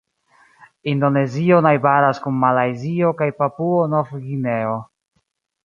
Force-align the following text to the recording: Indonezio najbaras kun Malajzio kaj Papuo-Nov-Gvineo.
Indonezio 0.93 1.59
najbaras 1.65 2.21
kun 2.23 2.41
Malajzio 2.45 3.13
kaj 3.21 3.29
Papuo-Nov-Gvineo. 3.43 4.77